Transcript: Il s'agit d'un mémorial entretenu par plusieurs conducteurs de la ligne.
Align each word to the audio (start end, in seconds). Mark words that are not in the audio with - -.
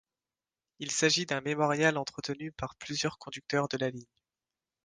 Il 0.79 0.89
s'agit 0.89 1.27
d'un 1.27 1.41
mémorial 1.41 1.95
entretenu 1.99 2.51
par 2.51 2.73
plusieurs 2.77 3.19
conducteurs 3.19 3.67
de 3.67 3.77
la 3.77 3.91
ligne. 3.91 4.09